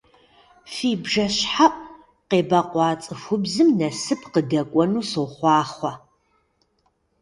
Фи 0.73 0.89
бжэщхьэӀу 1.01 1.77
къебэкъуа 2.29 2.89
цӀыхубзым 3.03 3.69
насып 3.79 4.21
къыдэкӀуэну 4.33 5.07
сохъуахъуэ! 5.09 5.93